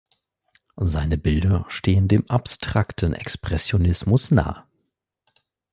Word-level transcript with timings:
Seine 0.77 1.15
Bilder 1.19 1.63
stehen 1.67 2.07
dem 2.07 2.27
abstrakten 2.27 3.13
Expressionismus 3.13 4.31
nahe. 4.31 4.63